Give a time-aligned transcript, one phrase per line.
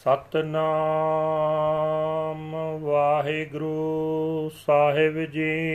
[0.00, 5.66] ਸਤਨਾਮ ਵਾਹਿਗੁਰੂ ਸਾਹਿਬ ਜੀ।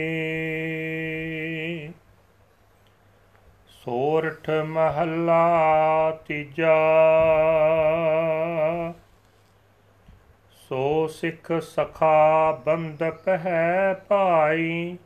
[3.68, 6.76] ਸੋਰਠ ਮਹੱਲਾ ਤੀਜਾ।
[10.50, 14.98] ਸੋ ਸਿੱਖ ਸਖਾ ਬੰਦਪ ਹੈ ਭਾਈ,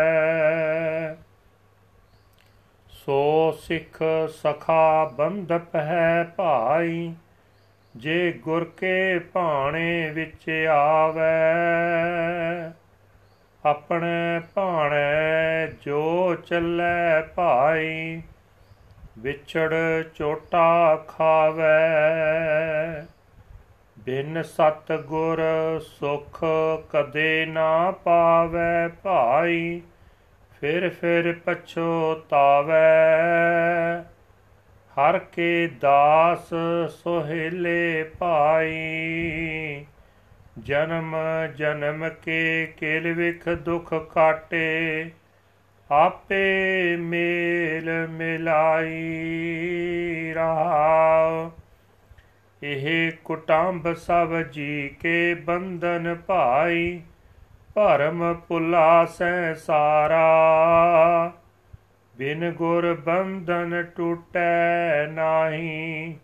[2.87, 7.13] ਸੋ ਸਿੱਖ ਸਖਾ ਬੰਧਪ ਹੈ ਭਾਈ,
[7.95, 11.41] ਜੇ ਗੁਰ ਕੇ ਭਾਣੇ ਵਿੱਚ ਆਵੇ।
[13.65, 18.21] ਆਪਣੇ ਭਾਣੇ ਜੋ ਚੱਲੇ ਭਾਈ
[19.25, 19.73] ਵਿਛੜ
[20.15, 21.69] ਚੋਟਾ ਖਾਵੇ।
[23.99, 25.41] ਬਿਨ ਸਤ ਗੁਰ
[25.79, 26.43] ਸੁਖ
[26.89, 29.81] ਕਦੇ ਨਾ ਪਾਵੇ ਭਾਈ,
[30.61, 32.73] ਫਿਰ ਫਿਰ ਪਛੋਤਾਵੇ।
[34.95, 36.53] ਹਰ ਕੇ ਦਾਸ
[36.89, 38.75] ਸੋਹਿਲੇ ਭਾਈ,
[40.59, 41.15] ਜਨਮ
[41.55, 45.11] ਜਨਮ ਕੇ ਕਿਲ ਵਿਖ ਦੁਖ ਕਾਟੇ।
[45.95, 48.95] ਆਪੇ ਮੇਲ ਮਿਲਾਈ
[50.35, 51.51] ਰਹਾ।
[52.63, 57.01] ਇਹ ਕੁਟੰਬ ਸਭ ਜੀ ਕੇ ਬੰਧਨ ਭਾਈ,
[57.73, 60.25] ਭਰਮ ਭੁਲਾ ਸੈ ਸਾਰਾ।
[62.17, 66.15] ਬਿਨ ਗੁਰ ਬੰਧਨ ਟੂਟੈ ਨਾਹੀ,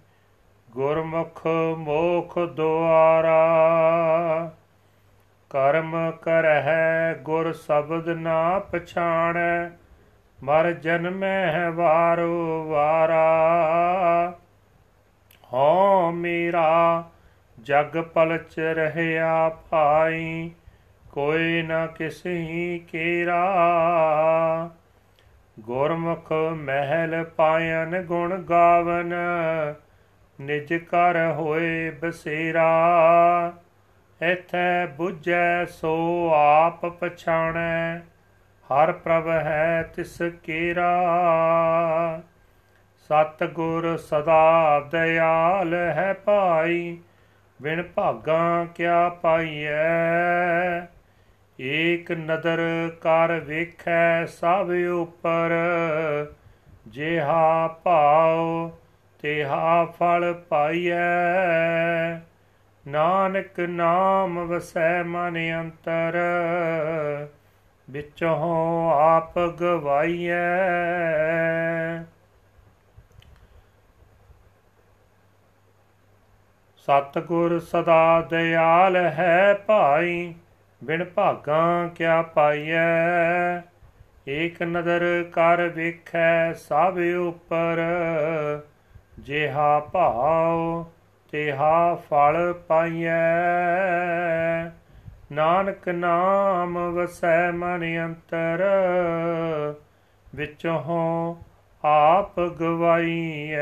[0.71, 3.41] ਗੁਰਮੁਖ ਮੋਖ ਦੁਆਰਾ।
[5.51, 9.69] ਕਰਮ ਕਰਹਿ ਗੁਰ ਸ਼ਬਦ ਨਾ ਪਛਾਣੈ,
[10.43, 13.23] ਮਰ ਜਨਮੈ ਵਾਰੋ ਵਾਰਾ।
[15.53, 17.03] ਹਉ ਮੇਰਾ
[17.61, 20.51] ਜਗ ਪਲਚ ਰਹਿਆ ਭਾਈ,
[21.11, 23.41] ਕੋਈ ਨਾ ਕਿਸਹੀ ਕੇਰਾ।
[25.59, 29.13] ਗੁਰਮੁਖ ਮਹਿਲ ਪਾਇਨ ਗੁਣ ਗਾਵਨ,
[30.41, 32.71] ਨਿਜ ਕਰ ਹੋਏ ਬਸੇਰਾ।
[34.21, 37.99] ਇਥੈ 부ਜੈ ਸੋ ਆਪ ਪਛਾਣੈ,
[38.69, 40.91] ਹਰ ਪ੍ਰਭ ਹੈ ਤਿਸ ਕੀਰਾ।
[43.09, 46.97] ਸਤ ਗੁਰ ਸਦਾ ਦਇਆਲ ਹੈ ਭਾਈ,
[47.61, 50.85] ਬਿਨ ਭਾਗਾ ਕਿਆ ਪਾਈਐ।
[51.59, 52.59] ਏਕ ਨਦਰ
[53.01, 55.51] ਕਰ ਵੇਖੈ ਸਭ ਉਪਰ,
[56.87, 58.71] ਜਿਹਾ ਭਾਉ
[59.21, 61.01] ਤੇਹਾ ਫਲ ਪਾਈਐ।
[62.87, 66.17] ਨਾਨਕ ਨਾਮ ਵਸੈ ਮਨ ਅੰਤਰ,
[67.89, 70.35] ਵਿੱਚੋਂ ਆਪ ਗਵਾਈਐ।
[76.77, 80.35] ਸਤਗੁਰ ਸਦਾ ਦਿਆਲ ਹੈ ਭਾਈ,
[80.83, 83.61] ਬਿਨ ਭਾਗਾ ਕਿਆ ਪਾਈਐ।
[84.27, 86.97] ਏਕ ਨਦਰ ਕਰ ਵੇਖੈ ਸਭ
[87.27, 87.77] ਉਪਰ,
[89.19, 90.85] ਜਿਹਾ ਭਾਉ
[91.31, 93.09] ਤਿਹਾ ਫਲ ਪਾਈਐ।
[95.31, 98.63] ਨਾਨਕ ਨਾਮ ਵਸੈ ਮਨ ਅੰਤਰ,
[100.35, 101.35] ਵਿੱਚੋਂ
[101.83, 103.59] ਆਪ ਗਵਾਈਐ।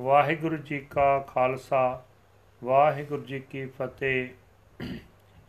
[0.00, 2.02] ਵਾਹਿਗੁਰੂ ਜੀ ਕਾ ਖਾਲਸਾ,
[2.64, 4.28] ਵਾਹਿਗੁਰੂ ਜੀ ਕੀ ਫਤਿਹ।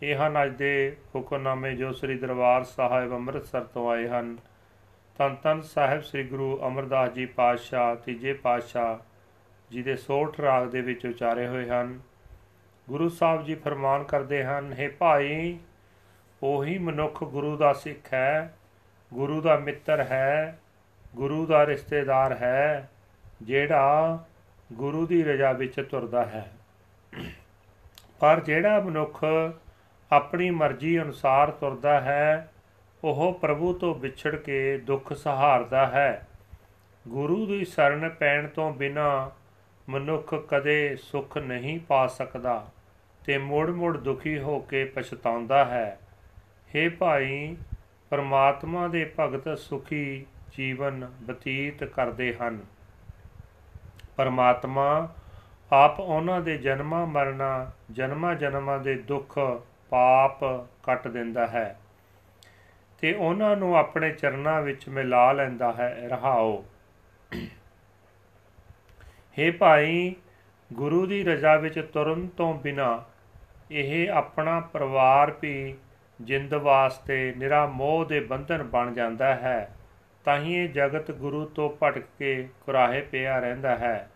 [0.04, 4.38] ਇਹ ਹਨ ਅੱਜ ਦੇ ਹੁਕਮਨਾਮੇ ਜੋ ਸ੍ਰੀ ਦਰਬਾਰ ਸਾਹਿਬ ਅੰਮ੍ਰਿਤਸਰ ਤੋਂ ਆਏ ਹਨ।
[5.18, 9.13] ਤਨ ਤਨ ਸਾਹਿਬ ਸ੍ਰੀ ਗੁਰੂ ਅਮਰਦਾਸ ਜੀ ਪਾਤਸ਼ਾਹ, ਤੀਜੇ ਪਾਤਸ਼ਾਹ
[9.74, 12.00] ਜੀ ਦੇ ਸੋਠ ਰਾਗ ਦੇ ਵਿੱਚ ਉਚਾਰੇ ਹੋਏ ਹਨ।
[12.90, 15.58] ਗੁਰੂ ਸਾਹਿਬ ਜੀ ਫਰਮਾਨ ਕਰਦੇ ਹਨ हे ਭਾਈ,
[16.44, 18.54] ਉਹੀ ਮਨੁੱਖ ਗੁਰੂ ਦਾ ਸਿੱਖ ਹੈ,
[19.14, 20.60] ਗੁਰੂ ਦਾ ਮਿੱਤਰ ਹੈ,
[21.16, 22.90] ਗੁਰੂ ਦਾ ਰਿਸ਼ਤੇਦਾਰ ਹੈ,
[23.42, 24.24] ਜਿਹੜਾ
[24.74, 26.52] ਗੁਰੂ ਦੀ ਰਜ਼ਾ ਵਿੱਚ ਤੁਰਦਾ ਹੈ।
[28.20, 29.26] ਪਰ ਜਿਹੜਾ ਮਨੁੱਖ
[30.12, 32.52] ਆਪਣੀ ਮਰਜ਼ੀ ਅਨੁਸਾਰ ਤੁਰਦਾ ਹੈ,
[33.04, 36.28] ਉਹ ਪ੍ਰਭੂ ਤੋਂ ਵਿਛੜ ਕੇ ਦੁੱਖ ਸਹਾਰਦਾ ਹੈ।
[37.08, 39.32] ਗੁਰੂ ਦੀ ਸ਼ਰਨ ਪੈਣ ਤੋਂ ਬਿਨਾ
[39.90, 42.68] ਮਨੁੱਖ ਕਦੇ ਸੁੱਖ ਨਹੀਂ ਪਾ ਸਕਦਾ
[43.26, 46.00] ਤੇ ਮੁੜ-ਮੁੜ ਦੁਖੀ ਹੋ ਕੇ ਪਛਤਾਉਂਦਾ ਹੈ।
[46.70, 47.58] हे ਭਾਈ,
[48.10, 50.26] ਪਰਮਾਤਮਾ ਦੇ ਭਗਤ ਸੁਖੀ
[50.58, 52.60] ਜੀਵਨ ਬਤੀਤ ਕਰਦੇ ਹਨ।
[54.16, 55.14] ਪਰਮਾਤਮਾ
[55.72, 59.40] ਆਪ ਉਹਨਾਂ ਦੇ ਜਨਮਾਂ ਮਰਨਾ ਜਨਮਾਂ ਜਨਮਾਂ ਦੇ ਦੁੱਖ
[59.90, 60.44] ਪਾਪ
[60.84, 61.80] ਕੱਟ ਦਿੰਦਾ ਹੈ
[63.00, 66.66] ਤੇ ਉਹਨਾਂ ਨੂੰ ਆਪਣੇ ਚਰਨਾਂ ਵਿੱਚ ਮਿਲਾ ਲੈਂਦਾ ਹੈ। ਰਹਾਓ।
[69.40, 70.16] हे ਭਾਈ,
[70.74, 73.04] ਗੁਰੂ ਦੀ ਰਜ਼ਾ ਵਿੱਚ ਤੁਰਨ ਤੋਂ ਬਿਨਾ
[73.72, 75.76] ਇਹ ਆਪਣਾ ਪਰਿਵਾਰ ਵੀ
[76.22, 79.76] ਜਿੰਦ ਵਾਸਤੇ ਨਿਰਾ ਮੋਹ ਦੇ ਬੰਧਨ ਬਣ ਜਾਂਦਾ ਹੈ
[80.26, 84.10] ਤਾਂ ਹੀ ਇਹ ਜਗਤ ਗੁਰੂ ਤੋਂ ਭਟਕ ਕੇ ਕੁਰਾਹੇ ਪਿਆ ਰਹਿੰਦਾ ਹੈ।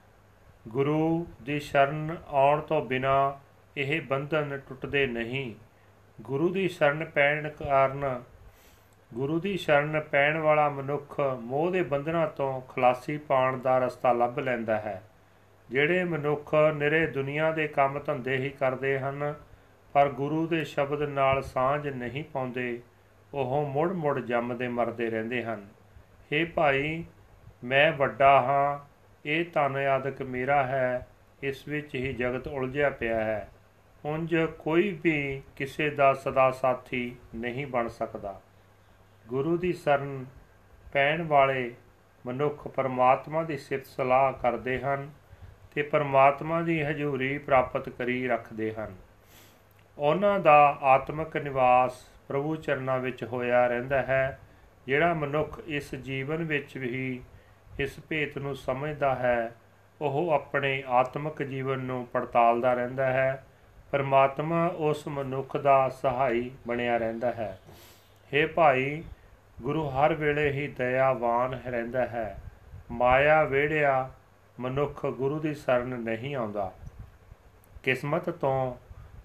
[0.67, 3.39] ਗੁਰੂ ਦੀ ਸ਼ਰਨ ਆਉਣ ਤੋਂ ਬਿਨਾ
[3.77, 5.55] ਇਹ ਬੰਧਨ ਟੁੱਟਦੇ ਨਹੀਂ।
[6.21, 8.21] ਗੁਰੂ ਦੀ ਸ਼ਰਨ ਪੈਣ ਕਾਰਨ,
[9.13, 14.39] ਗੁਰੂ ਦੀ ਸ਼ਰਨ ਪੈਣ ਵਾਲਾ ਮਨੁੱਖ ਮੋਹ ਦੇ ਬੰਧਨਾਂ ਤੋਂ ਖਲਾਸੀ ਪਾਣ ਦਾ ਰਸਤਾ ਲੱਭ
[14.39, 15.01] ਲੈਂਦਾ ਹੈ।
[15.69, 19.35] ਜਿਹੜੇ ਮਨੁੱਖ ਨਿਰੇ ਦੁਨੀਆ ਦੇ ਕੰਮ ਧੰਦੇ ਹੀ ਕਰਦੇ ਹਨ,
[19.93, 22.81] ਪਰ ਗੁਰੂ ਦੇ ਸ਼ਬਦ ਨਾਲ ਸਾਂਝ ਨਹੀਂ ਪਾਉਂਦੇ,
[23.33, 25.67] ਉਹ ਮੁੜ-ਮੁੜ ਜੰਮਦੇ ਮਰਦੇ ਰਹਿੰਦੇ ਹਨ।
[26.13, 27.05] हे ਭਾਈ,
[27.63, 28.79] ਮੈਂ ਵੱਡਾ ਹਾਂ,
[29.25, 31.07] ਇਹ ਤਨ ਆਦਿਕ ਮੇਰਾ ਹੈ,
[31.43, 33.49] ਇਸ ਵਿੱਚ ਹੀ ਜਗਤ ਉਲਝਿਆ ਪਿਆ ਹੈ।
[34.05, 38.41] ਉੰਜ ਕੋਈ ਵੀ ਕਿਸੇ ਦਾ ਸਦਾ ਸਾਥੀ ਨਹੀਂ ਬਣ ਸਕਦਾ।
[39.27, 40.25] ਗੁਰੂ ਦੀ ਸ਼ਰਨ
[40.93, 41.75] ਪੈਣ ਵਾਲੇ
[42.25, 45.09] ਮਨੁੱਖ ਪਰਮਾਤਮਾ ਦੀ ਸਿਫਤ ਸਲਾਹ ਕਰਦੇ ਹਨ
[45.77, 48.95] ਤੇ ਪਰਮਾਤਮਾ ਦੀ ਹਜ਼ੂਰੀ ਪ੍ਰਾਪਤ ਕਰੀ ਰੱਖਦੇ ਹਨ।
[49.97, 54.39] ਉਹਨਾਂ ਦਾ ਆਤਮਿਕ ਨਿਵਾਸ ਪ੍ਰਭੂ ਚਰਨਾਂ ਵਿੱਚ ਹੋਇਆ ਰਹਿੰਦਾ ਹੈ,
[54.87, 57.21] ਜਿਹੜਾ ਮਨੁੱਖ ਇਸ ਜੀਵਨ ਵਿੱਚ ਵੀ
[57.79, 59.55] ਇਸ ਭੇਤ ਨੂੰ ਸਮਝਦਾ ਹੈ,
[60.01, 63.45] ਉਹ ਆਪਣੇ ਆਤਮਿਕ ਜੀਵਨ ਨੂੰ ਪੜਤਾਲਦਾ ਰਹਿੰਦਾ ਹੈ।
[63.91, 67.59] ਪਰਮਾਤਮਾ ਉਸ ਮਨੁੱਖ ਦਾ ਸਹਾਈ ਬਣਿਆ ਰਹਿੰਦਾ ਹੈ।
[68.33, 69.03] हे ਭਾਈ,
[69.61, 72.37] ਗੁਰੂ ਹਰ ਵੇਲੇ ਹੀ ਦਇਆਵਾਨ ਰਹਿੰਦਾ ਹੈ।
[72.91, 74.09] ਮਾਇਆ ਵੇੜਿਆ
[74.59, 76.71] ਮਨੁੱਖ ਗੁਰੂ ਦੀ ਸ਼ਰਨ ਨਹੀਂ ਆਉਂਦਾ।
[77.83, 78.75] ਕਿਸਮਤ ਤੋਂ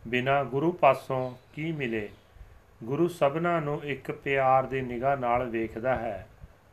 [0.08, 2.08] ਬਿਨਾ ਗੁਰੂ ਪਾਸੋਂ ਕੀ ਮਿਲੇ?
[2.84, 6.26] ਗੁਰੂ ਸਭਨਾ ਨੂੰ ਇੱਕ ਪਿਆਰ ਦੀ ਨਿਗਾਹ ਨਾਲ ਵੇਖਦਾ ਹੈ,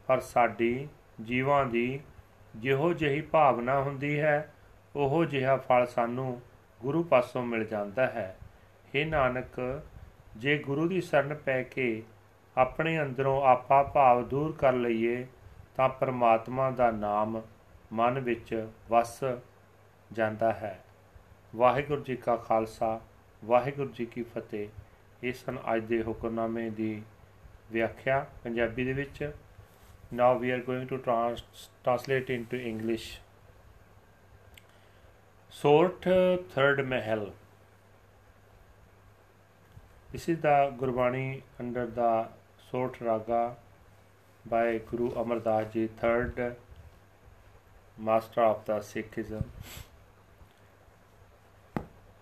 [0.07, 0.87] ਪਰ ਸਾਡੀ
[1.23, 1.99] ਜੀਵਾਂ ਦੀ
[2.55, 4.53] ਜਿਹੋ ਜਿਹੀ ਭਾਵਨਾ ਹੁੰਦੀ ਹੈ,
[4.95, 6.41] ਉਹੋ ਜਿਹਾ ਫਲ ਸਾਨੂੰ
[6.81, 8.37] ਗੁਰੂ ਪਾਸੋਂ ਮਿਲ ਜਾਂਦਾ ਹੈ।
[8.85, 9.83] हे ਨਾਨਕ,
[10.37, 12.03] ਜੇ ਗੁਰੂ ਦੀ ਸ਼ਰਨ ਪੈ ਕੇ
[12.57, 15.27] ਆਪਣੇ ਅੰਦਰੋਂ ਆਪਾ ਭਾਵ ਦੂਰ ਕਰ ਲਈਏ,
[15.75, 17.41] ਤਾਂ ਪਰਮਾਤਮਾ ਦਾ ਨਾਮ
[17.93, 19.19] ਮਨ ਵਿੱਚ ਵਸ
[20.11, 20.79] ਜਾਂਦਾ ਹੈ।
[21.55, 22.99] ਵਾਹਿਗੁਰੂ ਜੀ ਕਾ ਖਾਲਸਾ
[23.45, 24.67] ਵਾਹਿਗੁਰੂ ਜੀ ਕੀ ਫਤਿਹ।
[25.23, 27.01] ਇਹ ਸਨ ਅੱਜ ਦੇ ਹੁਕਮਨਾਮੇ ਦੀ
[27.71, 29.31] ਵਿਆਖਿਆ ਪੰਜਾਬੀ ਦੇ ਵਿੱਚ।
[30.13, 33.19] Now we are going to translate into English
[35.51, 36.07] Sorath
[36.55, 37.31] third Mahal
[40.11, 41.25] This is the Gurbani
[41.61, 42.13] under the
[42.67, 43.41] Sort Raga
[44.45, 46.39] by Guru Amar Das Ji, third
[47.99, 49.43] master of the Sikhism.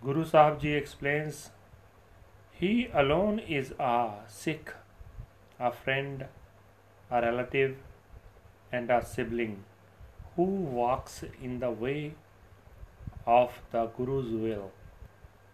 [0.03, 1.51] Guru Sahib Ji explains
[2.51, 4.73] He alone is a Sikh,
[5.59, 6.25] a friend,
[7.11, 7.77] a relative,
[8.71, 9.63] and a sibling
[10.35, 12.13] who walks in the way
[13.25, 14.71] of the Guru's will.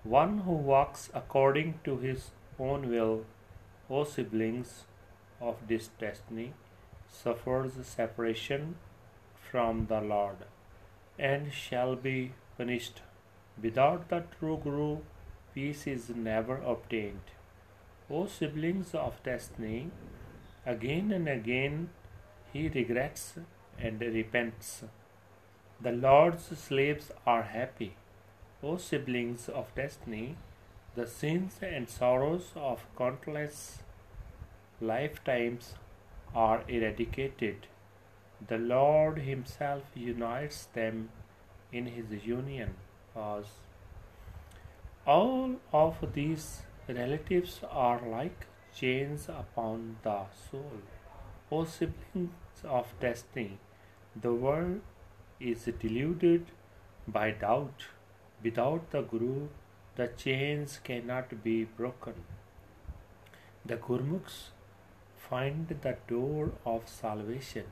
[0.04, 3.26] One who walks according to his own will,
[3.90, 4.84] O siblings
[5.42, 6.54] of this destiny,
[7.10, 8.76] suffers separation
[9.54, 10.46] from the Lord
[11.32, 13.02] and shall be punished.
[13.62, 15.02] Without the true Guru,
[15.54, 17.34] peace is never obtained.
[18.10, 19.92] O siblings of destiny,
[20.66, 21.90] again and again
[22.52, 23.34] he regrets
[23.78, 24.72] and repents.
[25.80, 27.96] The Lord's slaves are happy.
[28.64, 30.38] O siblings of destiny,
[30.96, 33.84] the sins and sorrows of countless
[34.82, 35.74] lifetimes
[36.34, 37.68] are eradicated.
[38.48, 41.10] The Lord Himself unites them
[41.72, 42.74] in His union.
[43.14, 43.54] Pause.
[45.06, 50.82] All of these relatives are like chains upon the soul.
[51.52, 53.60] O siblings of destiny,
[54.20, 54.82] the world
[55.40, 56.48] is deluded
[57.08, 57.86] by doubt.
[58.44, 59.50] Without the Guru,
[59.96, 62.16] the chains cannot be broken.
[63.66, 64.50] The Gurmukhs
[65.30, 67.66] find the door of salvation.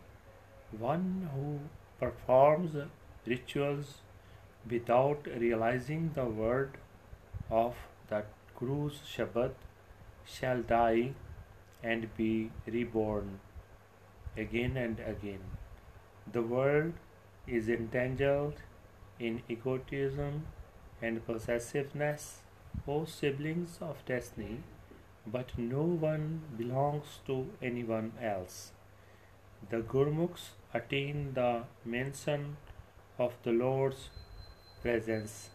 [0.79, 1.59] One who
[1.99, 2.75] performs
[3.25, 3.95] rituals
[4.69, 6.77] without realizing the word
[7.49, 7.75] of
[8.07, 8.23] the
[8.57, 9.51] Guru's Shabad
[10.23, 11.13] shall die
[11.83, 13.39] and be reborn
[14.37, 15.41] again and again.
[16.31, 16.93] The world
[17.47, 18.61] is entangled
[19.19, 20.45] in egotism
[21.01, 22.39] and possessiveness,
[22.87, 24.59] O siblings of destiny,
[25.27, 28.71] but no one belongs to anyone else.
[29.69, 32.57] The Gurmukhs attain the mention
[33.17, 34.09] of the Lord's
[34.81, 35.49] presence,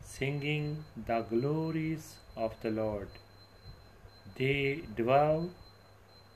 [0.00, 3.08] singing the glories of the Lord.
[4.36, 5.50] They dwell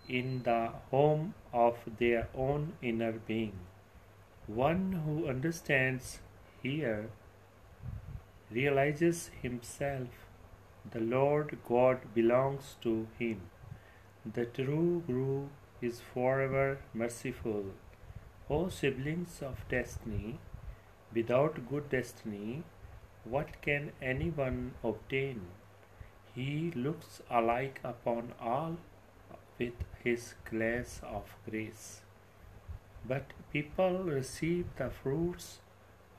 [0.09, 3.59] in the home of their own inner being.
[4.47, 6.19] One who understands
[6.63, 7.09] here
[8.51, 10.09] realizes himself
[10.93, 13.41] the Lord God belongs to him.
[14.35, 15.49] The true Guru
[15.81, 17.65] is forever merciful.
[18.55, 20.39] O siblings of destiny,
[21.13, 22.63] without good destiny,
[23.25, 25.41] what can anyone obtain?
[26.35, 28.77] He looks alike upon all
[29.59, 32.03] with his glance of grace.
[33.09, 35.59] But people receive the fruits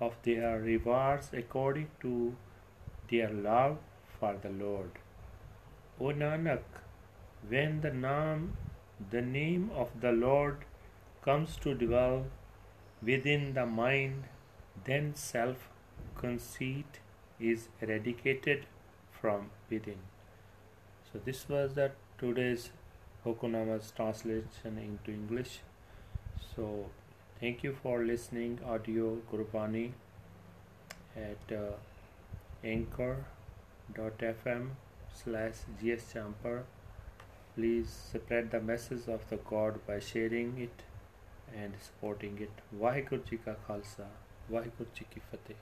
[0.02, 2.36] of their rewards according to
[3.10, 3.78] their love
[4.20, 5.04] for the Lord.
[6.02, 6.84] O Nanak,
[7.48, 8.58] when the name,
[9.12, 10.66] the name of the Lord
[11.26, 12.26] comes to dwell
[13.02, 14.26] within the mind,
[14.86, 15.70] then self
[16.16, 17.00] conceit
[17.40, 18.66] is eradicated
[19.20, 19.98] from within.
[21.12, 22.70] So this was the today's
[23.26, 25.60] Hokunama's translation into English.
[26.56, 26.92] So
[27.40, 29.94] thank you for listening audio Gurbani
[31.16, 31.72] at uh,
[32.64, 34.70] anchor.fm
[35.24, 36.64] slash gsjumper.
[37.56, 40.84] Please spread the message of the God by sharing it
[41.54, 42.62] and supporting it.
[42.74, 44.10] Waheguru ji ਕਾ ਖਾਲਸਾ
[44.52, 45.56] ਵਾਹਿਗੁਰੂ ਜੀ ਕੀ ਫਤਿਹ